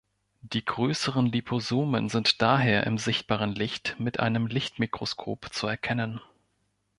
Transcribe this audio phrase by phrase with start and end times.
[0.41, 6.19] Die größeren Liposomen sind daher im sichtbaren Licht mit einem Lichtmikroskop zu erkennen.